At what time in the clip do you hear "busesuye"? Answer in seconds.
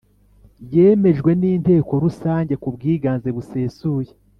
3.35-4.11